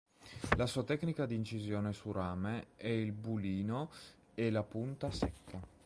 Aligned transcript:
La 0.57 0.65
sua 0.65 0.83
tecnica 0.83 1.27
di 1.27 1.35
incisione 1.35 1.93
su 1.93 2.11
rame 2.11 2.69
è 2.75 2.87
il 2.87 3.11
bulino 3.11 3.91
e 4.33 4.49
la 4.49 4.63
punta 4.63 5.11
secca. 5.11 5.61